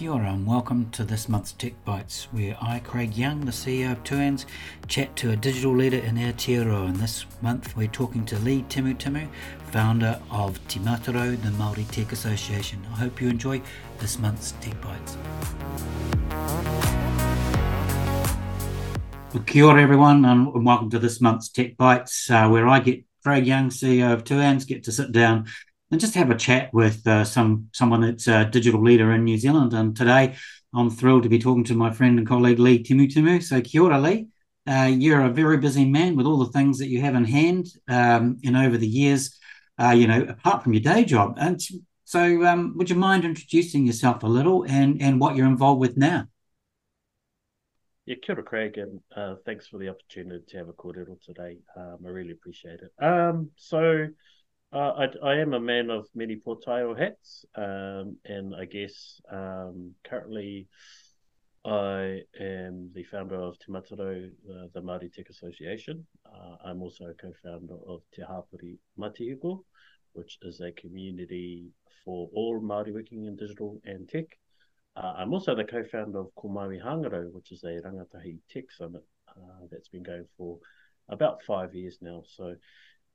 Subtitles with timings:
[0.00, 3.92] Kia ora and welcome to this month's Tech Bites, where I, Craig Young, the CEO
[3.92, 4.46] of TUANZ,
[4.88, 6.88] chat to a digital leader in Aotearoa.
[6.88, 9.28] And this month we're talking to Lee Timutimu,
[9.66, 12.82] founder of Te the Māori Tech Association.
[12.92, 13.60] I hope you enjoy
[13.98, 15.18] this month's TechBytes.
[19.34, 23.46] Well, kia ora everyone and welcome to this month's TechBytes, uh, where I get Craig
[23.46, 25.44] Young, CEO of TUANZ, get to sit down
[25.90, 29.38] and just have a chat with uh, some someone that's a digital leader in New
[29.38, 29.72] Zealand.
[29.72, 30.36] And today,
[30.74, 33.42] I'm thrilled to be talking to my friend and colleague Lee Timutimu.
[33.42, 34.28] So, kia ora, Lee.
[34.66, 37.66] Uh, you're a very busy man with all the things that you have in hand.
[37.88, 39.36] Um, and over the years,
[39.80, 41.60] uh, you know, apart from your day job, and
[42.04, 45.96] so, um, would you mind introducing yourself a little and and what you're involved with
[45.96, 46.26] now?
[48.06, 51.58] Yeah, kia ora, Craig, and uh, thanks for the opportunity to have a kōrero today.
[51.76, 53.04] Um, I really appreciate it.
[53.04, 54.08] Um, so,
[54.72, 59.94] uh, I, I am a man of many pōtaiao hats, um, and I guess um,
[60.04, 60.68] currently
[61.64, 66.06] I am the founder of Te Matarau, uh, the Māori Tech Association.
[66.24, 69.64] Uh, I'm also a co-founder of Te Hapori Matihiko,
[70.12, 71.66] which is a community
[72.04, 74.24] for all Māori working in digital and tech.
[74.96, 79.04] Uh, I'm also the co-founder of Ko Māui Hangarau, which is a rangatahi tech summit
[79.28, 80.58] uh, that's been going for
[81.08, 82.22] about five years now.
[82.26, 82.54] So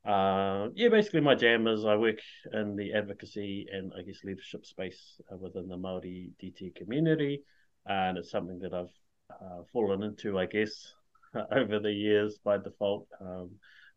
[0.06, 2.20] uh, yeah, basically my jam is I work
[2.54, 7.44] in the advocacy and I guess leadership space uh, within the Maori DT community,
[7.88, 8.94] and it's something that I've
[9.32, 10.94] uh, fallen into, I guess,
[11.52, 13.08] over the years by default.
[13.20, 13.52] Um,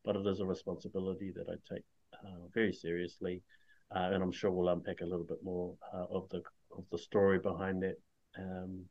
[0.05, 1.85] but it is a responsibility that I take
[2.15, 3.43] uh, very seriously,
[3.95, 6.43] uh, and I'm sure we'll unpack a little bit more uh, of the
[6.77, 7.97] of the story behind that.
[8.39, 8.85] Um,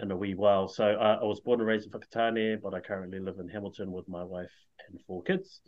[0.00, 0.66] in a wee while.
[0.66, 4.08] So I was born and raised in Whakatane, but I currently live in Hamilton with
[4.08, 4.50] my wife
[4.88, 5.60] and four kids.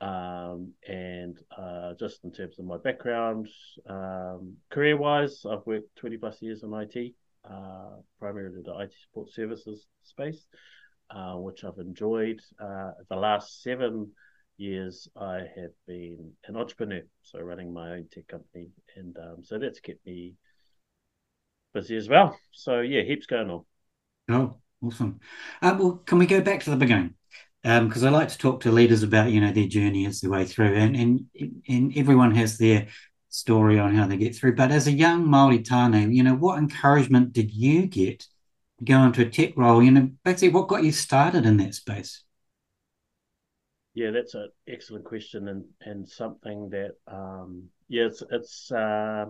[0.00, 3.48] Um, and uh, just in terms of my background,
[3.88, 7.14] um, career wise, I've worked 20 plus years in IT,
[7.48, 10.46] uh, primarily the IT support services space,
[11.10, 12.40] uh, which I've enjoyed.
[12.60, 14.12] Uh, the last seven
[14.58, 18.68] years, I have been an entrepreneur, so running my own tech company.
[18.96, 20.34] And um, so that's kept me
[21.72, 22.38] busy as well.
[22.52, 23.64] So, yeah, heaps going on.
[24.28, 25.20] Oh, awesome.
[25.62, 27.14] Uh, well, can we go back to the beginning?
[27.66, 30.30] Because um, I like to talk to leaders about you know their journey as the
[30.30, 31.26] way through, and and
[31.68, 32.86] and everyone has their
[33.28, 34.54] story on how they get through.
[34.54, 38.24] But as a young Maori Tāne, you know what encouragement did you get
[38.84, 39.82] going to go into a tech role?
[39.82, 42.22] You know, basically, what got you started in that space?
[43.94, 48.70] Yeah, that's an excellent question, and and something that um, yeah, it's it's.
[48.70, 49.26] Uh,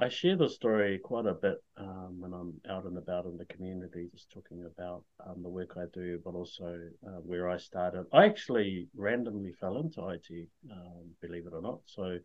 [0.00, 3.44] I share the story quite a bit um, when I'm out and about in the
[3.44, 8.06] community, just talking about um, the work I do, but also uh, where I started.
[8.10, 11.80] I actually randomly fell into IT, um, believe it or not.
[11.84, 12.18] So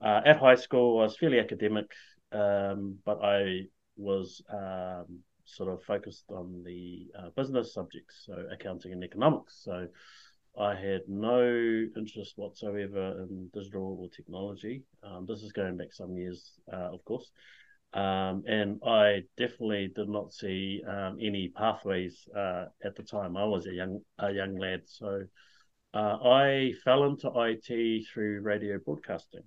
[0.00, 1.90] uh, at high school, I was fairly academic,
[2.30, 3.62] um, but I
[3.96, 5.06] was um,
[5.44, 9.60] sort of focused on the uh, business subjects, so accounting and economics.
[9.64, 9.88] So
[10.58, 11.42] I had no
[11.96, 14.82] interest whatsoever in digital or technology.
[15.02, 17.30] Um, this is going back some years, uh, of course.
[17.94, 23.36] Um, and I definitely did not see um, any pathways uh, at the time.
[23.36, 25.22] I was a young a young lad, so
[25.94, 29.42] uh, I fell into IT through radio broadcasting.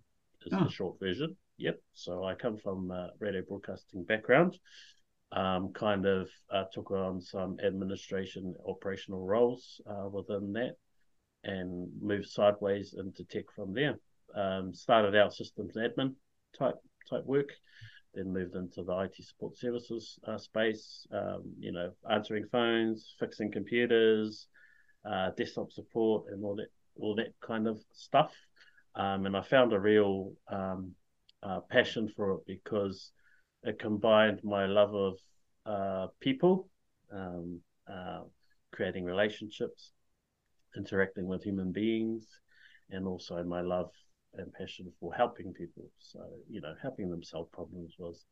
[0.45, 0.63] Is oh.
[0.63, 1.35] the short version.
[1.57, 1.79] Yep.
[1.93, 4.57] So I come from a radio broadcasting background.
[5.31, 10.75] Um, kind of uh, took on some administration operational roles uh, within that
[11.45, 13.97] and moved sideways into tech from there.
[14.35, 16.13] Um, started out systems admin
[16.57, 16.75] type
[17.09, 17.49] type work,
[18.13, 21.07] then moved into the IT support services uh, space.
[21.11, 24.47] Um, you know, answering phones, fixing computers,
[25.09, 26.67] uh, desktop support, and all that
[26.97, 28.33] all that kind of stuff.
[28.95, 30.93] Um, and I found a real um,
[31.43, 33.11] uh, passion for it because
[33.63, 35.17] it combined my love of
[35.65, 36.69] uh, people,
[37.11, 37.59] um,
[37.91, 38.21] uh,
[38.71, 39.91] creating relationships,
[40.77, 42.27] interacting with human beings
[42.89, 43.91] and also my love
[44.37, 45.89] and passion for helping people.
[45.99, 46.19] So,
[46.49, 48.25] you know, helping them solve problems was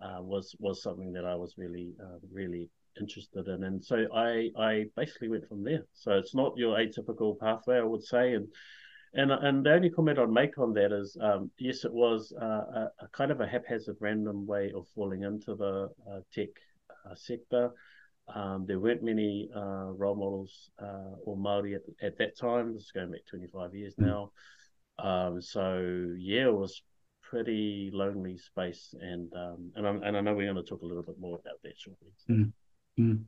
[0.00, 2.70] uh, was was something that I was really uh, really
[3.00, 5.82] interested in, and so I I basically went from there.
[5.92, 8.48] So it's not your atypical pathway, I would say, and
[9.14, 12.44] and and the only comment I'd make on that is um, yes, it was uh,
[12.44, 16.50] a, a, kind of a haphazard, random way of falling into the uh, tech
[17.08, 17.70] uh, sector.
[18.34, 22.74] Um, there weren't many uh, role models uh, or Maori at, at, that time.
[22.74, 24.06] This is going back 25 years mm.
[24.06, 24.32] now.
[24.98, 26.82] Um, so yeah, it was
[27.22, 31.02] pretty lonely space, and um, and, and i know we're going to talk a little
[31.02, 32.08] bit more about that shortly.
[32.28, 32.52] Mm.
[32.98, 33.24] Mm.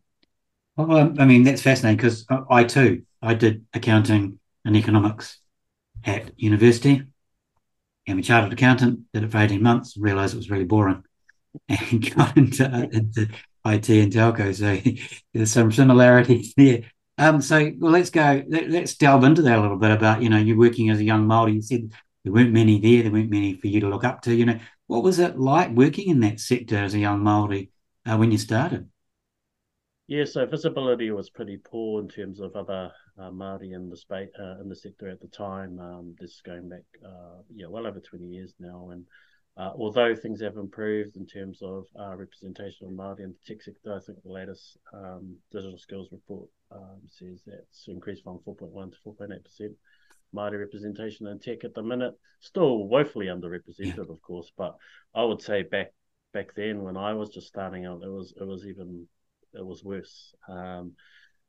[0.76, 5.38] Well, I mean that's fascinating because I too I did accounting and economics
[6.04, 7.02] at university.
[8.08, 9.00] I'm a chartered accountant.
[9.12, 9.96] Did it for 18 months.
[9.96, 11.04] Realised it was really boring.
[11.68, 13.28] and got into, into
[13.64, 14.54] IT and telco.
[14.54, 14.80] So
[15.34, 16.82] there's some similarities there.
[17.18, 18.42] Um, so well, let's go.
[18.48, 21.04] Let, us delve into that a little bit about you know you're working as a
[21.04, 21.52] young Maori.
[21.52, 21.92] You said
[22.24, 23.02] there weren't many there.
[23.02, 24.34] There weren't many for you to look up to.
[24.34, 27.70] You know what was it like working in that sector as a young Maori
[28.06, 28.88] uh, when you started?
[30.10, 34.28] Yeah, so visibility was pretty poor in terms of other uh, Māori in the space
[34.40, 35.78] uh, in the sector at the time.
[35.78, 39.06] Um, this is going back, uh, yeah, well over 20 years now, and
[39.60, 43.62] uh, although things have improved in terms of uh, representation of Māori in the tech
[43.62, 48.92] sector, I think the latest um, digital skills report um, says that's increased from 4.1
[48.92, 49.72] to 4.8 percent
[50.34, 52.14] Māori representation in tech at the minute.
[52.40, 54.04] Still woefully underrepresented, yeah.
[54.08, 54.76] of course, but
[55.14, 55.92] I would say back
[56.32, 59.06] back then when I was just starting out, it was it was even
[59.52, 60.34] it was worse.
[60.48, 60.92] Um,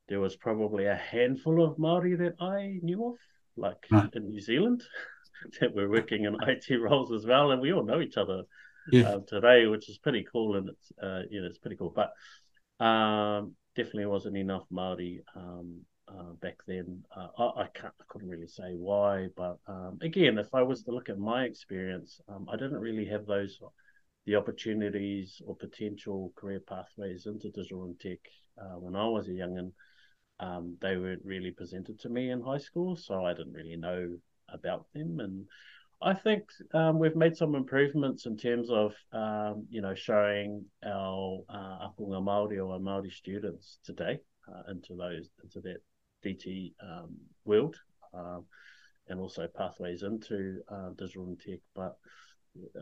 [0.10, 3.16] there was probably a handful of Maori that I knew of,
[3.56, 4.10] like right.
[4.14, 4.84] in New Zealand,
[5.60, 8.44] that were working in IT roles as well, and we all know each other
[8.92, 9.10] yeah.
[9.10, 11.94] uh, today, which is pretty cool, and it's uh, you know it's pretty cool.
[11.96, 17.04] But um, definitely wasn't enough Maori um, uh, back then.
[17.16, 20.84] Uh, I, I, can't, I couldn't really say why, but um, again, if I was
[20.84, 23.60] to look at my experience, um, I didn't really have those
[24.28, 28.20] the opportunities or potential career pathways into digital and tech
[28.62, 29.72] uh, when I was a youngin.
[30.40, 34.18] Um, they weren't really presented to me in high school, so I didn't really know
[34.54, 35.20] about them.
[35.20, 35.46] And
[36.02, 36.44] I think
[36.74, 42.24] um, we've made some improvements in terms of um, you know showing our uh, ākonga
[42.24, 45.78] Maori or our Maori students today uh, into those into that
[46.26, 47.16] DT um,
[47.46, 47.76] world,
[48.14, 48.46] um,
[49.08, 51.60] and also pathways into uh, digital and tech.
[51.76, 51.96] But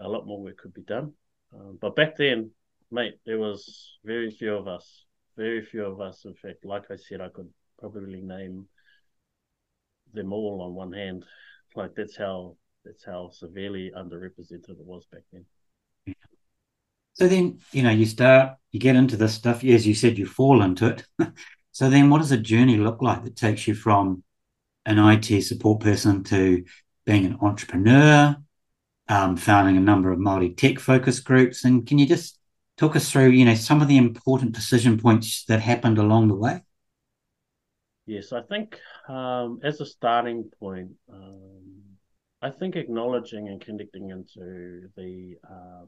[0.02, 1.14] a lot more work could be done.
[1.54, 2.52] Um, but back then,
[2.92, 5.06] mate, there was very few of us.
[5.38, 6.26] Very few of us.
[6.26, 7.50] In fact, like I said, I could
[7.80, 8.68] probably name
[10.14, 11.26] them all on one hand.
[11.80, 15.46] Like that's how that's how severely underrepresented it was back then.
[17.14, 19.64] So then, you know, you start, you get into this stuff.
[19.64, 21.06] As you said, you fall into it.
[21.72, 24.24] so then, what does a journey look like that takes you from
[24.86, 26.64] an IT support person to
[27.06, 28.36] being an entrepreneur,
[29.08, 31.64] um, founding a number of Māori tech focus groups.
[31.64, 32.40] And can you just
[32.78, 36.36] talk us through, you know, some of the important decision points that happened along the
[36.36, 36.62] way?
[38.06, 41.59] Yes, I think um, as a starting point, um,
[42.42, 45.88] I think acknowledging and connecting into the um,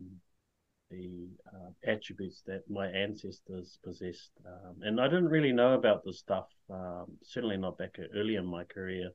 [0.90, 6.20] the uh, attributes that my ancestors possessed, um, and I didn't really know about this
[6.20, 6.48] stuff.
[6.70, 9.12] Um, certainly not back early in my career.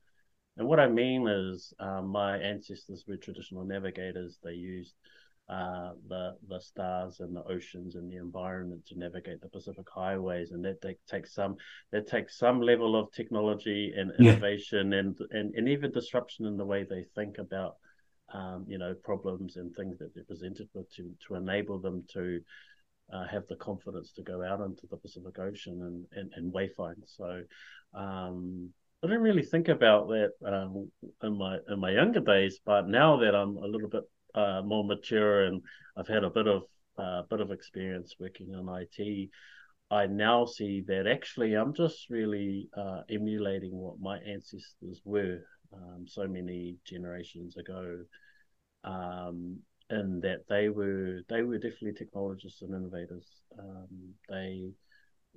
[0.56, 4.38] And what I mean is, um, my ancestors were traditional navigators.
[4.42, 4.94] They used
[5.48, 10.50] uh, the the stars and the oceans and the environment to navigate the Pacific highways,
[10.50, 11.56] and that they takes some
[11.92, 14.98] that takes some level of technology and innovation yeah.
[14.98, 17.76] and, and and even disruption in the way they think about
[18.34, 22.40] um, you know problems and things that they're presented with to to enable them to
[23.12, 27.02] uh, have the confidence to go out into the Pacific Ocean and and, and wayfind.
[27.06, 27.42] So.
[27.94, 28.70] Um,
[29.04, 30.90] I didn't really think about that um,
[31.22, 34.02] in my in my younger days, but now that I'm a little bit
[34.36, 35.62] uh, more mature and
[35.96, 36.62] I've had a bit of
[36.98, 39.30] uh, bit of experience working in IT,
[39.90, 45.40] I now see that actually I'm just really uh, emulating what my ancestors were
[45.72, 47.98] um, so many generations ago,
[48.84, 49.58] um,
[49.90, 53.26] and that they were they were definitely technologists and innovators.
[53.58, 54.70] Um, they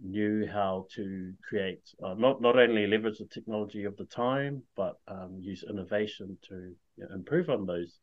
[0.02, 4.96] knew how to create uh, not not only leverage the technology of the time, but
[5.08, 8.00] um, use innovation to you know, improve on those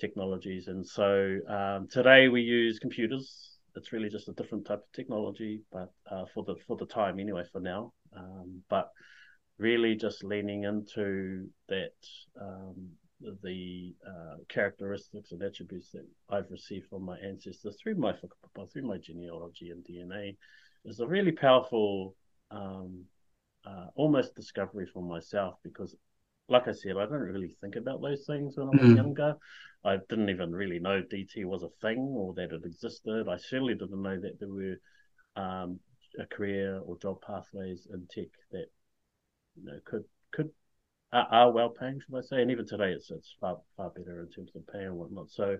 [0.00, 0.68] technologies.
[0.68, 3.58] And so um, today we use computers.
[3.76, 7.20] It's really just a different type of technology, but uh, for the for the time
[7.20, 7.92] anyway, for now.
[8.16, 8.90] Um, but
[9.58, 11.92] really just leaning into that
[12.40, 12.88] um,
[13.42, 18.14] the uh, characteristics and attributes that I've received from my ancestors through my
[18.72, 20.36] through my genealogy and DNA
[20.84, 22.14] is a really powerful,
[22.50, 23.04] um,
[23.66, 25.94] uh, almost discovery for myself because,
[26.50, 28.96] like I said, I didn't really think about those things when I was mm.
[28.96, 29.36] younger.
[29.84, 33.28] I didn't even really know DT was a thing or that it existed.
[33.28, 34.76] I certainly didn't know that there were
[35.36, 35.80] um,
[36.18, 38.66] a career or job pathways in tech that
[39.56, 40.50] you know could could
[41.12, 42.42] are, are well paying, should I say?
[42.42, 45.30] And even today, it's it's far far better in terms of pay and whatnot.
[45.30, 45.56] So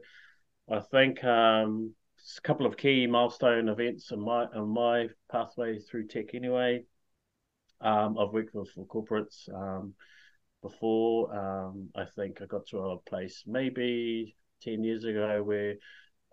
[0.70, 1.94] I think um,
[2.37, 6.85] a couple of key milestone events in my in my pathway through tech anyway.
[7.80, 9.94] Um, I've worked with for corporates um,
[10.62, 11.35] before.
[11.37, 15.75] Um, I think I got to a place maybe ten years ago where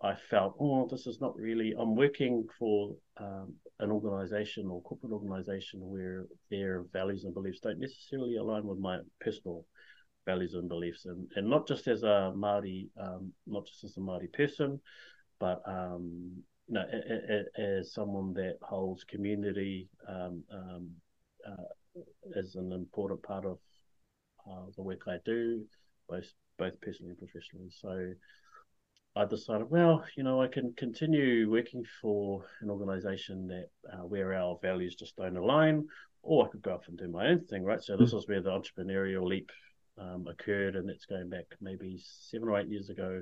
[0.02, 1.74] I felt, oh, this is not really.
[1.78, 7.80] I'm working for um, an organization or corporate organization where their values and beliefs don't
[7.80, 9.66] necessarily align with my personal
[10.26, 14.02] values and beliefs, and and not just as a Maori, um, not just as a
[14.02, 14.80] Maori person,
[15.40, 16.86] but um, you know,
[17.58, 20.90] as someone that holds community um, um,
[21.48, 22.00] uh,
[22.38, 23.58] as an important part of
[24.50, 25.64] uh, the work I do,
[26.10, 26.26] both
[26.58, 27.70] both personally and professionally.
[27.70, 28.14] So
[29.16, 34.34] I decided, well, you know, I can continue working for an organisation that uh, where
[34.34, 35.88] our values just don't align,
[36.22, 37.82] or I could go off and do my own thing, right?
[37.82, 39.50] So this was where the entrepreneurial leap
[39.98, 43.22] um, occurred, and that's going back maybe seven or eight years ago.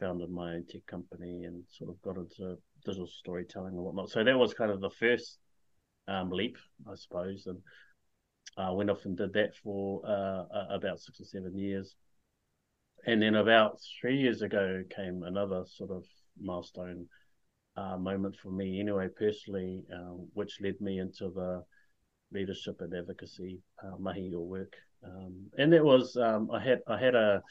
[0.00, 4.10] Founded my own tech company and sort of got into digital storytelling and whatnot.
[4.10, 5.38] So that was kind of the first
[6.08, 6.56] um, leap,
[6.90, 7.58] I suppose, and
[8.56, 11.94] I uh, went off and did that for uh, about six or seven years.
[13.06, 16.04] And then about three years ago came another sort of
[16.40, 17.06] milestone
[17.76, 21.64] uh, moment for me, anyway, personally, uh, which led me into the
[22.30, 24.74] leadership and advocacy uh, mahi or work.
[25.04, 27.42] Um, and that was um, I had I had a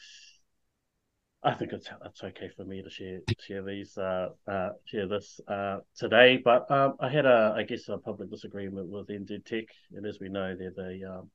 [1.44, 1.88] I think it's
[2.22, 6.94] okay for me to share share these uh, uh, share this uh, today, but um,
[7.00, 10.54] I had a I guess a public disagreement with NZ Tech, and as we know,
[10.56, 11.30] they're the um,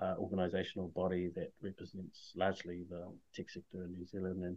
[0.00, 4.56] uh, organisational body that represents largely the tech sector in New Zealand, and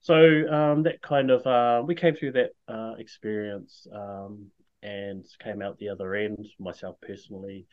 [0.00, 0.14] so
[0.52, 4.46] um, that kind of uh, we came through that uh, experience um,
[4.84, 7.66] and came out the other end myself personally,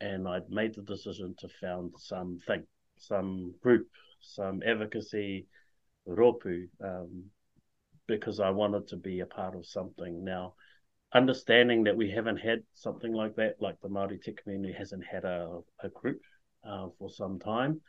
[0.00, 2.64] and I'd made the decision to found something,
[2.96, 3.88] some group,
[4.20, 5.46] some advocacy,
[6.08, 7.24] ropu, um,
[8.06, 10.24] because I wanted to be a part of something.
[10.24, 10.54] Now,
[11.12, 15.24] understanding that we haven't had something like that, like the Māori tech community hasn't had
[15.24, 16.20] a, a group
[16.64, 17.80] uh, for some time.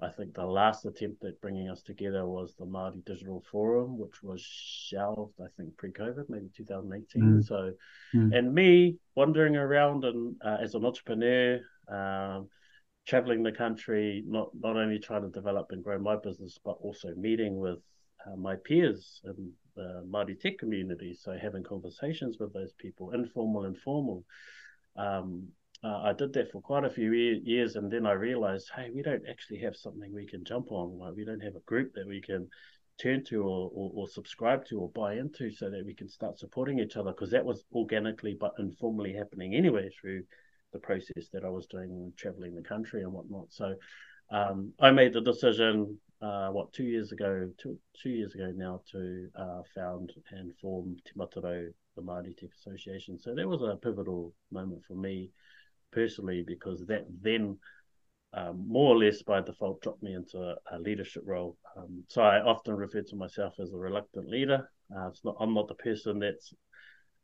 [0.00, 4.22] I think the last attempt at bringing us together was the Māori Digital Forum, which
[4.22, 7.22] was shelved, I think, pre-COVID, maybe 2018.
[7.22, 7.44] Mm.
[7.44, 7.72] So,
[8.14, 8.36] mm.
[8.36, 12.48] and me wandering around and uh, as an entrepreneur, um,
[13.08, 17.08] traveling the country, not not only trying to develop and grow my business, but also
[17.16, 17.78] meeting with
[18.26, 21.14] uh, my peers in the Māori tech community.
[21.14, 24.24] So having conversations with those people, informal and formal.
[24.96, 25.48] Um,
[25.82, 29.00] uh, I did that for quite a few years, and then I realized, hey, we
[29.00, 30.98] don't actually have something we can jump on.
[30.98, 32.48] Like we don't have a group that we can
[33.00, 36.38] turn to or, or, or subscribe to or buy into, so that we can start
[36.38, 37.12] supporting each other.
[37.12, 40.24] Because that was organically but informally happening anyway through
[40.72, 43.46] the process that I was doing, traveling the country and whatnot.
[43.50, 43.74] So
[44.30, 48.82] um, I made the decision, uh, what two years ago, two two years ago now,
[48.92, 53.18] to uh, found and form Te the Māori Tech Association.
[53.18, 55.30] So that was a pivotal moment for me
[55.90, 57.58] personally because that then
[58.34, 61.56] um, more or less by default dropped me into a, a leadership role.
[61.76, 64.70] Um, so I often refer to myself as a reluctant leader.
[64.94, 66.52] Uh, it's not I'm not the person that's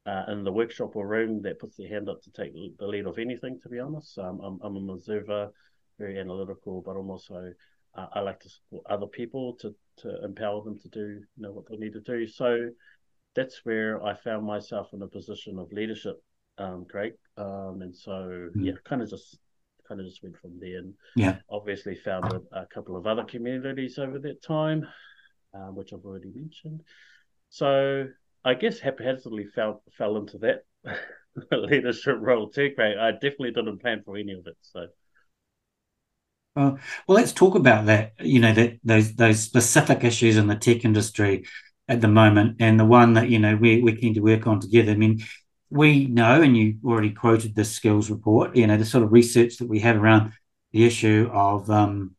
[0.06, 3.06] uh, in the workshop or room that puts their hand up to take the lead
[3.06, 3.58] of anything.
[3.62, 5.50] To be honest, um, I'm I'm an observer,
[5.98, 7.52] very analytical, but I'm also
[7.94, 11.52] uh, I like to support other people to to empower them to do you know
[11.52, 12.26] what they need to do.
[12.26, 12.70] So
[13.34, 16.22] that's where I found myself in a position of leadership
[16.58, 17.14] um, Craig.
[17.36, 18.50] Um, and so mm.
[18.56, 19.38] yeah, kind of just
[19.88, 23.98] kind of just went from there, and yeah, obviously founded a couple of other communities
[23.98, 24.86] over that time,
[25.54, 26.82] uh, which I've already mentioned.
[27.50, 28.06] So
[28.44, 30.64] I guess haphazardly fell fell into that
[31.50, 32.96] leadership role too, Craig.
[32.98, 34.86] I definitely didn't plan for any of it, so.
[36.54, 38.12] Well, well, let's talk about that.
[38.20, 41.46] You know, that those those specific issues in the tech industry
[41.88, 44.60] at the moment, and the one that you know we we're keen to work on
[44.60, 44.92] together.
[44.92, 45.24] I mean,
[45.70, 49.56] we know, and you already quoted the skills report, you know, the sort of research
[49.56, 50.32] that we have around
[50.72, 52.14] the issue of, um,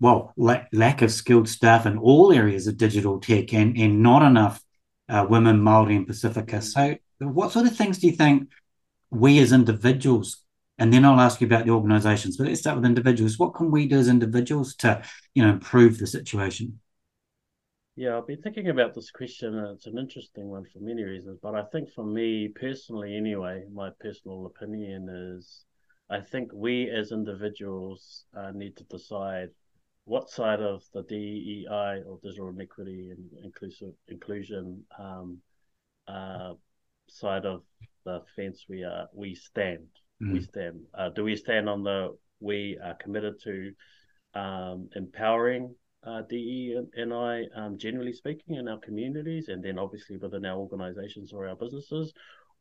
[0.00, 4.22] well, la- lack of skilled staff in all areas of digital tech and, and not
[4.22, 4.62] enough
[5.08, 6.62] uh, women, Māori, and Pacifica.
[6.62, 8.48] So, what sort of things do you think
[9.10, 10.42] we as individuals,
[10.78, 13.38] and then I'll ask you about the organizations, but let's start with individuals.
[13.38, 15.02] What can we do as individuals to,
[15.34, 16.80] you know, improve the situation?
[17.94, 21.38] Yeah, I've been thinking about this question, and it's an interesting one for many reasons.
[21.42, 25.66] But I think for me personally, anyway, my personal opinion is
[26.08, 29.50] I think we as individuals uh, need to decide
[30.04, 35.38] what side of the DEI or digital inequity and inclusive inclusion um,
[36.08, 36.54] uh,
[37.08, 37.62] side of
[38.04, 39.86] the fence we are we stand.
[40.22, 40.32] Mm.
[40.32, 40.80] We stand.
[40.96, 43.72] Uh, do we stand on the we are committed to
[44.34, 50.16] um, empowering uh, DE and I, um, generally speaking, in our communities, and then obviously
[50.16, 52.12] within our organisations or our businesses,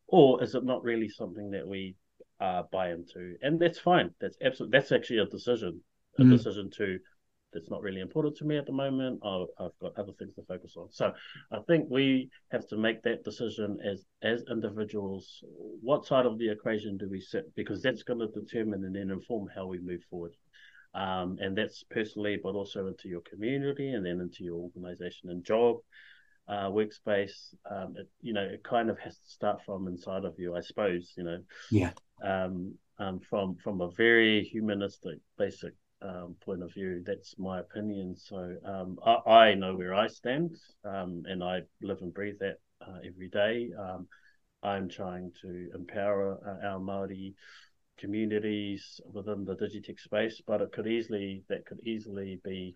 [0.08, 1.96] or is it not really something that we
[2.40, 3.36] uh, buy into?
[3.42, 4.12] And that's fine.
[4.22, 4.78] That's absolutely.
[4.78, 5.82] That's actually a decision.
[6.20, 6.30] A mm.
[6.30, 7.00] decision to.
[7.54, 9.20] That's not really important to me at the moment.
[9.24, 10.88] i I've got other things to focus on.
[10.92, 11.14] So,
[11.52, 15.44] I think we have to make that decision as as individuals.
[15.82, 17.54] What side of the equation do we sit?
[17.56, 20.36] Because that's going to determine and then inform how we move forward.
[20.94, 25.44] Um, and that's personally, but also into your community and then into your organization and
[25.44, 25.78] job.
[26.48, 30.36] uh, workspace, um, it, you know, it kind of has to start from inside of
[30.38, 31.14] you, I suppose.
[31.18, 31.38] You know,
[31.70, 31.92] yeah.
[32.24, 37.04] Um, um, from from a very humanistic, basic um, point of view.
[37.06, 38.16] That's my opinion.
[38.16, 42.58] So um, I, I, know where I stand, um, and I live and breathe that
[42.82, 43.70] uh, every day.
[43.78, 44.08] Um,
[44.64, 47.36] I'm trying to empower uh, our Maori
[47.98, 52.76] communities within the Digitech space, but it could easily that could easily be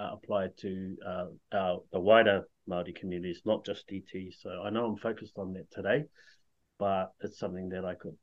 [0.00, 4.32] uh, applied to uh, our the wider Maori communities, not just DT.
[4.40, 6.04] So I know I'm focused on that today,
[6.78, 8.16] but it's something that I could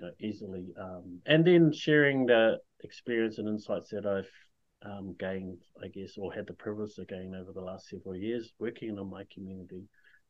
[0.00, 4.30] you know easily um, and then sharing the experience and insights that I've
[4.84, 8.52] um, gained, I guess, or had the privilege of gain over the last several years,
[8.58, 9.82] working on my community,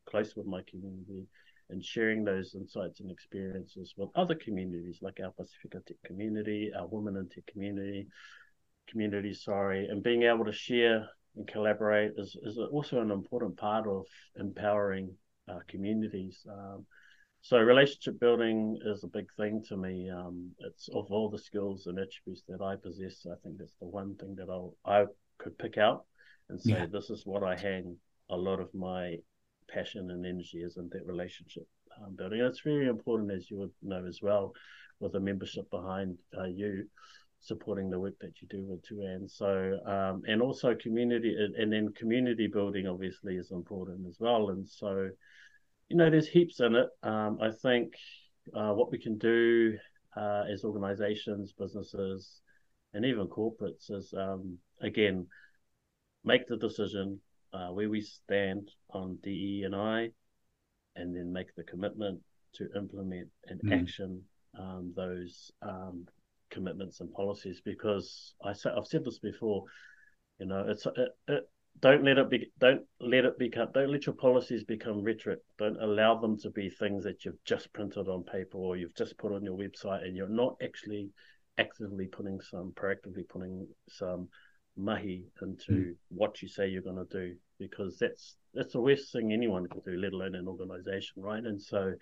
[0.05, 1.25] close with my community,
[1.69, 6.87] and sharing those insights and experiences with other communities like our Pacifica Tech community, our
[6.87, 8.07] Women in Tech community,
[8.89, 13.87] community, sorry, and being able to share and collaborate is, is also an important part
[13.87, 15.15] of empowering
[15.49, 16.45] uh, communities.
[16.49, 16.85] Um,
[17.41, 20.09] so relationship building is a big thing to me.
[20.09, 23.87] Um, it's of all the skills and attributes that I possess, I think that's the
[23.87, 25.05] one thing that I'll, I
[25.37, 26.05] could pick out
[26.49, 26.85] and say, yeah.
[26.91, 27.97] this is what I hang
[28.29, 29.17] a lot of my
[29.69, 31.67] passion and energy is in that relationship
[32.01, 32.39] um, building.
[32.39, 34.53] And it's very important, as you would know as well,
[34.99, 36.85] with a membership behind uh, you
[37.39, 39.27] supporting the work that you do with Tuan.
[39.27, 44.49] So, um, and also community, and then community building obviously is important as well.
[44.49, 45.09] And so,
[45.91, 46.87] you know, there's heaps in it.
[47.03, 47.95] Um, I think
[48.55, 49.77] uh, what we can do
[50.15, 52.39] uh, as organizations, businesses,
[52.93, 55.27] and even corporates is, um, again,
[56.23, 57.19] make the decision
[57.51, 60.11] uh, where we stand on DE and I,
[60.95, 62.21] and then make the commitment
[62.53, 63.81] to implement and mm.
[63.81, 64.21] action
[64.57, 66.05] um, those um,
[66.51, 69.65] commitments and policies because I say, I've said this before.
[70.39, 74.05] You know, it's it, it, don't let it be don't let it become don't let
[74.05, 75.39] your policies become rhetoric.
[75.57, 79.17] Don't allow them to be things that you've just printed on paper or you've just
[79.17, 81.09] put on your website and you're not actually
[81.57, 84.27] actively putting some proactively putting some
[84.77, 85.95] mahi into mm.
[86.09, 89.81] what you say you're going to do because that's that's the worst thing anyone can
[89.81, 91.43] do, let alone an organization, right?
[91.43, 91.93] And so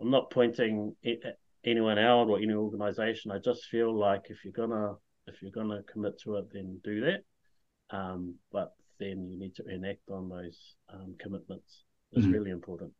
[0.00, 0.94] I'm not pointing
[1.64, 3.30] anyone out or any organization.
[3.30, 4.94] I just feel like if you're gonna
[5.26, 7.96] if you're gonna commit to it, then do that.
[7.96, 11.84] Um, but then you need to enact on those um, commitments.
[12.12, 12.32] It's mm-hmm.
[12.32, 12.92] really important.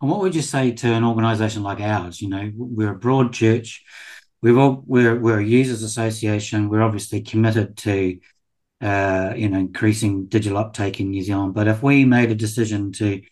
[0.00, 2.20] And what would you say to an organisation like ours?
[2.20, 3.84] You know, we're a broad church.
[4.42, 6.68] We've all, we're we're a users association.
[6.68, 8.18] We're obviously committed to
[8.82, 11.54] uh, you know increasing digital uptake in New Zealand.
[11.54, 13.22] But if we made a decision to,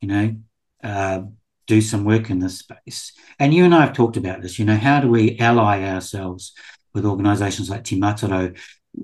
[0.00, 0.36] you know,
[0.82, 1.22] uh,
[1.66, 3.12] do some work in this space.
[3.38, 6.52] And you and I have talked about this, you know, how do we ally ourselves
[6.92, 8.58] with organizations like Te Matarau?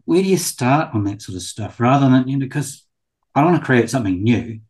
[0.05, 2.87] Where do you start on that sort of stuff rather than, you know, because
[3.35, 4.61] I want to create something new.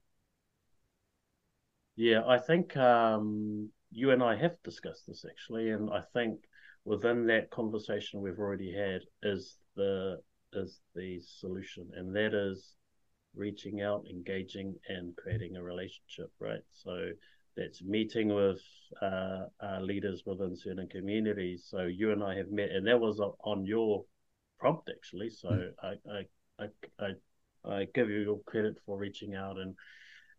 [1.97, 6.41] Yeah, I think um, you and I have discussed this actually, and I think
[6.85, 10.21] within that conversation we've already had is the
[10.53, 12.75] is the solution, and that is
[13.35, 16.63] reaching out, engaging, and creating a relationship, right?
[16.73, 17.11] So
[17.57, 18.61] that's meeting with
[19.03, 19.47] uh,
[19.81, 21.67] leaders within certain communities.
[21.69, 24.05] So you and I have met, and that was on your
[24.61, 25.31] prompt actually.
[25.31, 25.71] So mm.
[25.83, 29.75] I, I, I, I, I give you your credit for reaching out and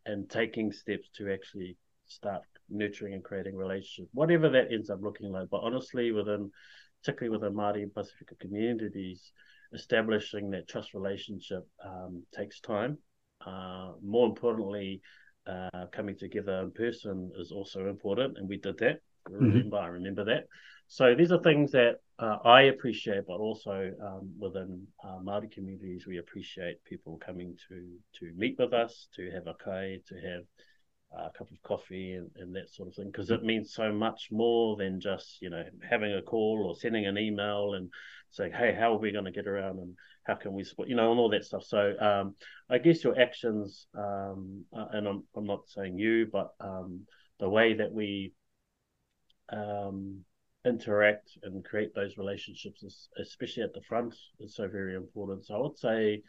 [0.06, 5.32] and taking steps to actually start nurturing and creating relationships, whatever that ends up looking
[5.32, 5.50] like.
[5.50, 6.52] But honestly, within
[7.02, 9.32] particularly within Māori and Pacifica communities,
[9.74, 12.98] establishing that trust relationship um, takes time.
[13.46, 15.02] Uh, more importantly,
[15.48, 19.00] uh, coming together in person is also important, and we did that.
[19.30, 19.46] Mm-hmm.
[19.46, 20.46] Remember, I remember that.
[20.88, 26.06] So these are things that uh, I appreciate, but also um, within uh, Māori communities,
[26.08, 27.88] we appreciate people coming to
[28.20, 30.44] to meet with us, to have a kai, to have
[31.14, 34.30] a cup of coffee and, and that sort of thing, because it means so much
[34.32, 37.90] more than just you know having a call or sending an email and
[38.30, 40.96] saying, hey, how are we going to get around and how can we support, you
[40.96, 41.64] know, and all that stuff.
[41.64, 42.36] So um,
[42.70, 47.02] I guess your actions, um, uh, and I'm, I'm not saying you, but um,
[47.40, 48.34] the way that we
[49.52, 50.24] um,
[50.66, 55.46] interact and create those relationships, especially at the front, is so very important.
[55.46, 56.24] So I would say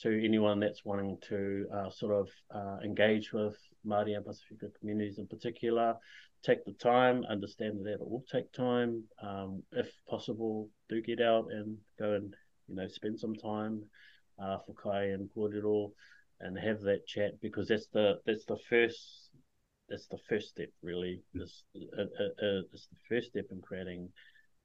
[0.00, 3.56] to anyone that's wanting to uh, sort of uh, engage with
[3.86, 5.94] Māori and Pacifica communities in particular,
[6.42, 9.04] take the time, understand that it will take time.
[9.22, 12.34] Um, if possible, do get out and go and
[12.68, 13.82] you know, spend some time
[14.42, 15.92] uh, for Kai and Kōrero
[16.40, 19.23] and have that chat because that's the that's the first
[19.88, 21.22] that's the first step really.
[21.34, 24.08] This uh, uh, uh, it's the first step in creating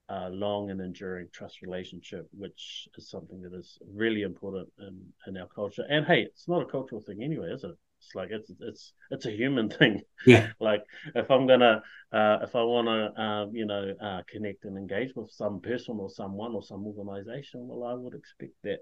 [0.09, 5.37] a long and enduring trust relationship, which is something that is really important in, in
[5.37, 5.85] our culture.
[5.89, 7.75] And hey, it's not a cultural thing anyway, is it?
[7.99, 10.01] It's like it's it's it's a human thing.
[10.25, 10.47] Yeah.
[10.59, 10.83] like
[11.15, 15.13] if I'm gonna uh, if I want to uh, you know uh, connect and engage
[15.15, 18.79] with some person or someone or some organization, well, I would expect that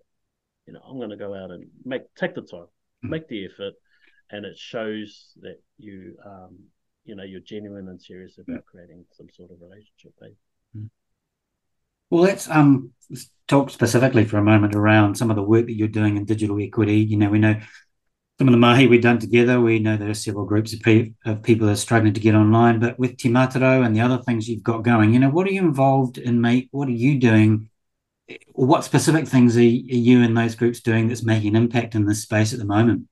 [0.68, 2.68] you know I'm going to go out and make take the time,
[3.04, 3.10] mm.
[3.10, 3.74] make the effort,
[4.30, 6.58] and it shows that you um,
[7.04, 8.66] you know you're genuine and serious about mm.
[8.66, 10.14] creating some sort of relationship.
[10.24, 10.78] Eh?
[10.78, 10.90] Mm.
[12.10, 12.92] Well, let's um
[13.48, 16.62] talk specifically for a moment around some of the work that you're doing in digital
[16.62, 16.98] equity.
[16.98, 17.60] You know, we know
[18.38, 19.60] some of the mahi we've done together.
[19.60, 22.36] We know there are several groups of, pe- of people that are struggling to get
[22.36, 25.48] online, but with Te Matarau and the other things you've got going, you know, what
[25.48, 26.68] are you involved in, mate?
[26.72, 27.70] What are you doing?
[28.52, 32.22] What specific things are you and those groups doing that's making an impact in this
[32.22, 33.08] space at the moment?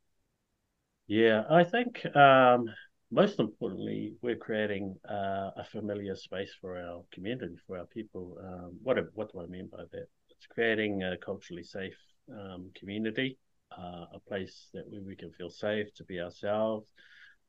[1.07, 2.65] Yeah, I think um,
[3.11, 8.37] most importantly, we're creating uh, a familiar space for our community, for our people.
[8.43, 10.07] Um, what what do I mean by that?
[10.29, 11.97] It's creating a culturally safe
[12.31, 13.37] um, community
[13.77, 16.87] uh, a place that we, we can feel safe to be ourselves,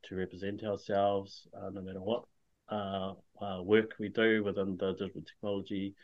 [0.05, 2.25] to represent ourselves, uh, no matter what
[2.69, 5.95] uh, uh work we do within the digital technology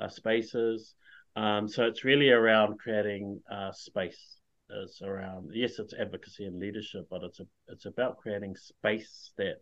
[0.00, 0.94] uh, spaces.
[1.36, 3.40] Um, so it's really around creating
[3.72, 4.37] space.
[4.70, 9.56] It's around yes, it's advocacy and leadership, but it's a, it's about creating space that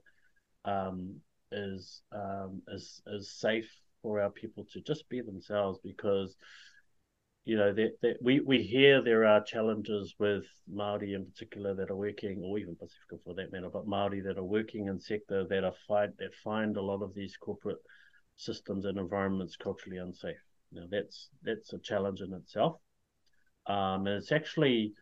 [0.64, 1.16] um,
[1.52, 3.70] is um, is is safe
[4.02, 6.36] for our people to just be themselves because
[7.44, 11.90] you know that, that we we hear there are challenges with Maori in particular that
[11.90, 15.46] are working, or even Pacifica for that matter, but Maori that are working in sector
[15.48, 17.78] that are find that find a lot of these corporate
[18.34, 20.36] systems and environments culturally unsafe.
[20.72, 22.80] Now that's that's a challenge in itself,
[23.66, 24.92] um, and it's actually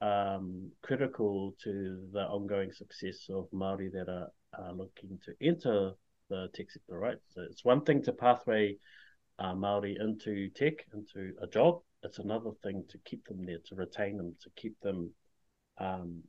[0.00, 4.28] um, critical to the ongoing success of Maori that are,
[4.58, 5.92] are looking to enter
[6.28, 6.98] the tech sector.
[6.98, 8.76] Right, so it's one thing to pathway
[9.38, 13.74] uh, Maori into tech, into a job, it's another thing to keep them there, to
[13.74, 15.10] retain them, to keep them
[15.78, 16.22] um,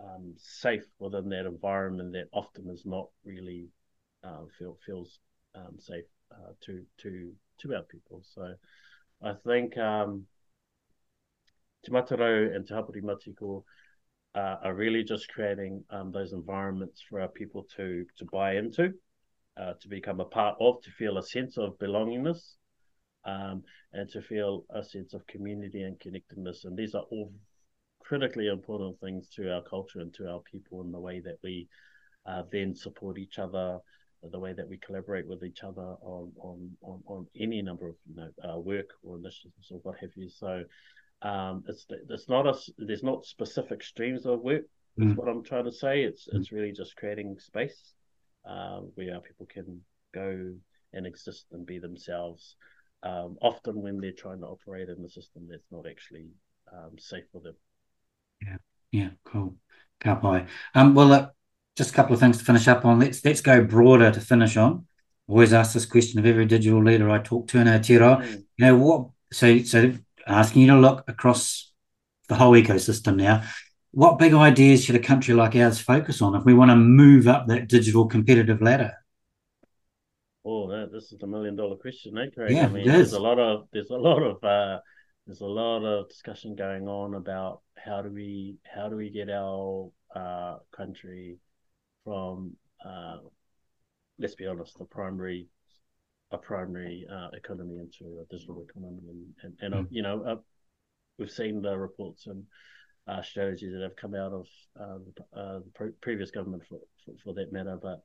[0.00, 3.68] um, safe within that environment that often is not really
[4.24, 5.18] uh, feel, feels
[5.54, 8.22] um, safe uh, to to to our people.
[8.34, 8.54] So
[9.22, 10.26] I think um,
[11.84, 13.64] Te Matarau and Te Hapori Matihiko
[14.34, 18.92] uh, are really just creating um, those environments for our people to to buy into,
[19.60, 22.54] uh, to become a part of, to feel a sense of belongingness,
[23.24, 23.62] um,
[23.92, 26.64] and to feel a sense of community and connectedness.
[26.64, 27.32] And these are all
[28.00, 31.68] critically important things to our culture and to our people in the way that we
[32.26, 33.78] uh, then support each other,
[34.30, 37.96] the way that we collaborate with each other on on on, on any number of
[38.08, 40.28] you know uh, work or initiatives or what have you.
[40.28, 40.64] So
[41.22, 44.62] um, it's it's not a there's not specific streams of work.
[44.96, 45.16] That's mm.
[45.16, 46.02] what I'm trying to say.
[46.02, 46.38] It's mm.
[46.38, 47.92] it's really just creating space
[48.48, 49.80] uh, where people can
[50.14, 50.52] go
[50.92, 52.56] and exist and be themselves
[53.02, 56.26] um, often when they're trying to operate in a system that's not actually
[56.72, 57.54] um, safe for them.
[58.42, 58.56] Yeah,
[58.90, 59.56] yeah, cool.
[60.00, 61.28] Ka Um, well, uh,
[61.76, 62.98] just a couple of things to finish up on.
[62.98, 64.86] Let's let's go broader to finish on.
[65.28, 68.22] I always ask this question of every digital leader I talk to in Aotearoa.
[68.22, 68.44] Mm.
[68.56, 69.08] You know what?
[69.32, 69.92] So so
[70.26, 71.72] asking you to look across
[72.28, 73.42] the whole ecosystem now.
[73.92, 77.26] What big ideas should a country like ours focus on if we want to move
[77.26, 78.92] up that digital competitive ladder?
[80.44, 82.56] Oh, that, this is a million dollar question, eh, Craig?
[82.56, 84.80] Yeah, I mean, there's a lot of there's a lot of uh,
[85.26, 89.28] there's a lot of discussion going on about how do we how do we get
[89.28, 91.36] our uh, country
[92.04, 92.52] from
[92.84, 93.16] uh,
[94.20, 95.48] let's be honest, the primary
[96.32, 99.88] a primary uh, economy into a digital economy, and and, and mm.
[99.90, 100.36] you know uh,
[101.18, 102.44] we've seen the reports and
[103.08, 104.46] uh, strategies that have come out of
[104.80, 108.02] uh, the, uh, the pre- previous government for, for, for that matter, but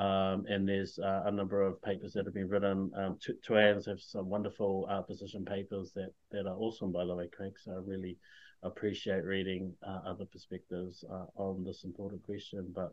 [0.00, 2.90] um, and there's uh, a number of papers that have been written.
[2.96, 7.26] Um, TUANZ have some wonderful uh, position papers that, that are awesome, by the way,
[7.26, 7.54] Craig.
[7.58, 8.16] So I really
[8.62, 12.72] appreciate reading uh, other perspectives uh, on this important question.
[12.72, 12.92] But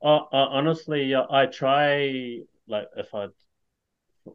[0.00, 3.26] uh, uh, honestly, I try, like, if I,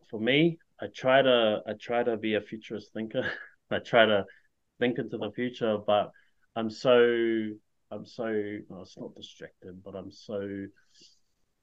[0.09, 3.29] for me, I try to, I try to be a futurist thinker.
[3.71, 4.25] I try to
[4.79, 6.11] think into the future, but
[6.55, 7.49] I'm so,
[7.91, 8.25] I'm so,
[8.69, 10.67] well, it's not distracted, but I'm so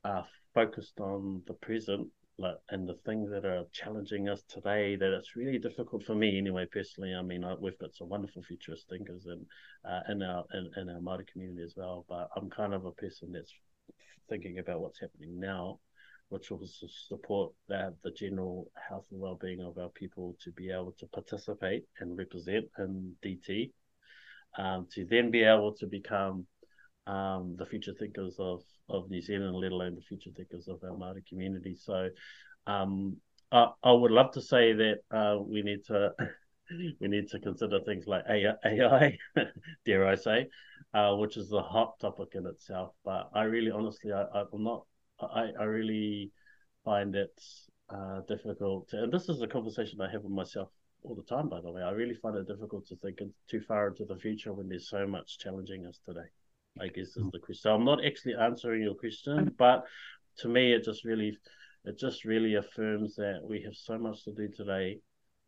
[0.04, 5.16] are focused on the present like, and the things that are challenging us today that
[5.16, 8.88] it's really difficult for me anyway personally i mean I, we've got some wonderful futurist
[8.88, 9.46] thinkers in
[9.88, 12.92] uh, in our in, in our Māori community as well but i'm kind of a
[12.92, 13.52] person that's
[14.28, 15.78] thinking about what's happening now
[16.28, 16.60] which will
[17.08, 22.18] support the general health and well-being of our people to be able to participate and
[22.18, 23.70] represent in dt
[24.58, 26.46] um, to then be able to become
[27.06, 30.96] um, the future thinkers of, of New Zealand, let alone the future thinkers of our
[30.96, 31.76] Māori community.
[31.78, 32.08] So
[32.66, 33.16] um,
[33.52, 36.12] I, I, would love to say that uh, we need to
[37.00, 39.18] we need to consider things like AI, AI
[39.84, 40.48] dare I say,
[40.94, 42.94] uh, which is a hot topic in itself.
[43.04, 44.84] But I really, honestly, I, I will not.
[45.20, 46.30] I, I really
[46.84, 47.40] find it
[47.90, 48.88] uh, difficult.
[48.88, 50.70] To, and this is a conversation I have with myself
[51.02, 51.82] all the time, by the way.
[51.82, 53.18] I really find it difficult to think
[53.50, 56.28] too far into the future when there's so much challenging us today.
[56.80, 57.30] I guess is mm.
[57.30, 57.62] the question.
[57.62, 59.84] So I'm not actually answering your question, but
[60.38, 61.38] to me, it just really,
[61.84, 64.98] it just really affirms that we have so much to do today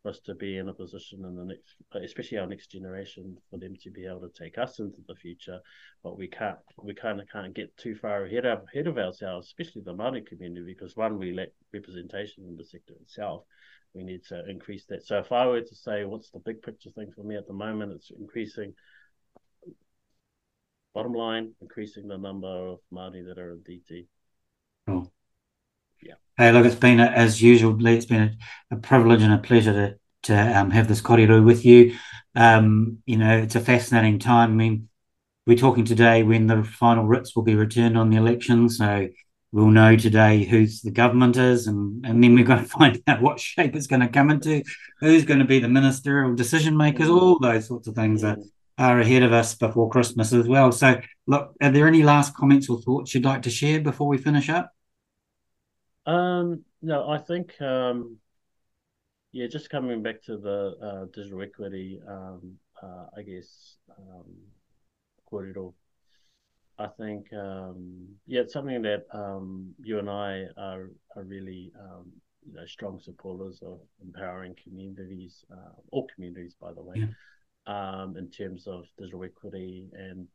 [0.07, 3.37] for us to be in a position in the next, uh, especially our next generation,
[3.49, 5.59] for them to be able to take us into the future.
[6.03, 9.47] But we can't, we kind of can't get too far ahead of ahead of ourselves,
[9.47, 13.43] especially the Māori community, because one, we lack representation in the sector itself.
[13.93, 15.05] We need to increase that.
[15.05, 17.53] So if I were to say, what's the big picture thing for me at the
[17.53, 17.91] moment?
[17.93, 18.73] It's increasing
[20.93, 24.05] bottom line, increasing the number of Māori that are in DT.
[26.01, 26.13] Yeah.
[26.37, 28.37] Hey, look, it's been, a, as usual, it's been
[28.71, 31.95] a, a, privilege and a pleasure to, to um, have this kōrero with you.
[32.35, 34.51] Um, you know, it's a fascinating time.
[34.51, 34.89] I mean,
[35.47, 38.69] we're talking today when the final writs will be returned on the election.
[38.69, 39.07] So
[39.51, 43.21] we'll know today who's the government is, and, and then we're going to find out
[43.21, 44.63] what shape it's going to come into,
[44.99, 48.37] who's going to be the ministerial decision makers, all those sorts of things are,
[48.77, 50.71] are ahead of us before Christmas as well.
[50.71, 54.17] So, look, are there any last comments or thoughts you'd like to share before we
[54.17, 54.71] finish up?
[56.07, 58.17] Um, no, I think, um,
[59.31, 64.33] yeah, just coming back to the uh, digital equity, um, uh, I guess, um,
[65.31, 65.73] kōrero
[66.79, 72.11] I think um, yeah, it's something that um, you and I are are really um,
[72.45, 78.01] you know strong supporters of empowering communities, uh, all communities, by the way, yeah.
[78.01, 80.27] Um, in terms of digital equity and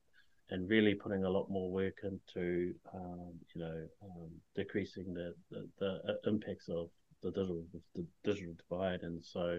[0.52, 5.68] and really putting a lot more work into um, you know um, decreasing the, the,
[5.78, 6.88] the uh, impacts of
[7.22, 9.58] the digital the digital divide, and so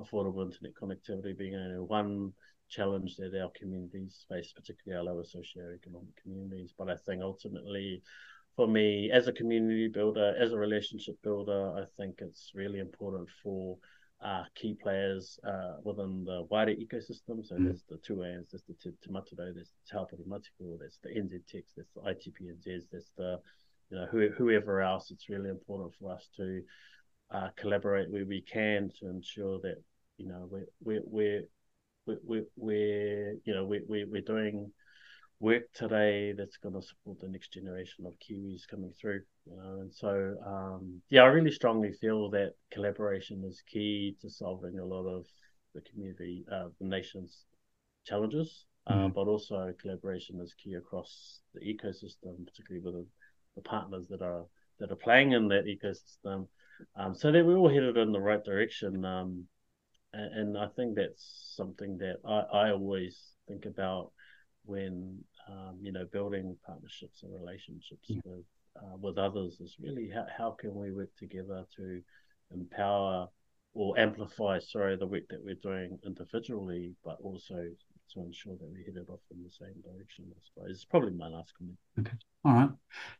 [0.00, 2.32] affordable internet connectivity being only one
[2.70, 6.72] challenge that our communities face, particularly our lower socioeconomic communities.
[6.76, 8.02] But I think ultimately,
[8.56, 13.28] for me, as a community builder, as a relationship builder, I think it's really important
[13.42, 13.76] for
[14.22, 17.44] uh, key players uh, within the wider ecosystem.
[17.44, 17.64] So mm.
[17.64, 18.16] there's the two
[18.50, 18.90] there's the Te
[19.36, 23.38] there's the Te Hapori Matihiko, there's the NZTEX, there's the ITPNZ, there's the
[23.90, 24.06] you know
[24.36, 25.10] whoever else.
[25.10, 26.62] It's really important for us to
[27.30, 29.82] uh, collaborate where we can to ensure that
[30.18, 31.42] you know we're we're, we're
[32.24, 34.70] we, we, are you know we, we, we're doing
[35.40, 39.22] work today that's going to support the next generation of Kiwis coming through.
[39.46, 44.28] You know, and so um, yeah, I really strongly feel that collaboration is key to
[44.28, 45.24] solving a lot of
[45.74, 47.44] the community, uh, the nation's
[48.04, 49.04] challenges, uh, mm-hmm.
[49.06, 53.06] uh, but also collaboration is key across the ecosystem, particularly with the,
[53.56, 54.44] the partners that are
[54.78, 56.46] that are playing in that ecosystem,
[56.96, 59.04] um, so that we're all headed in the right direction.
[59.04, 59.44] Um,
[60.12, 64.12] and, and I think that's something that I, I always think about
[64.64, 68.20] when um, you know building partnerships and relationships yeah.
[68.24, 68.44] with
[68.76, 72.00] uh, with others is really how, how can we work together to
[72.52, 73.28] empower
[73.74, 77.66] or amplify sorry the work that we're doing individually but also
[78.12, 81.12] to ensure that we hit it off in the same direction I suppose it's probably
[81.12, 82.70] my last comment okay all right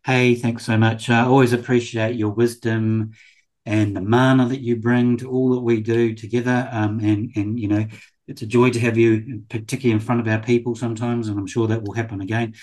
[0.04, 3.12] hey thanks so much I always appreciate your wisdom
[3.66, 6.68] and the mana that you bring to all that we do together.
[6.72, 7.86] Um, and and you know,
[8.30, 11.46] it's a joy to have you, particularly in front of our people sometimes, and I'm
[11.46, 12.54] sure that will happen again.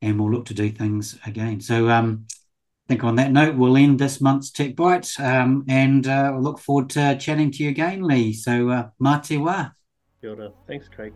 [0.00, 1.60] And we'll look to do things again.
[1.60, 6.30] So um, I think on that note, we'll end this month's TechBytes, um, and uh,
[6.32, 8.32] we'll look forward to chatting to you again, Lee.
[8.32, 9.72] So uh, mā te wā.
[10.20, 10.52] Kia ora.
[10.68, 11.12] Thanks, Craig.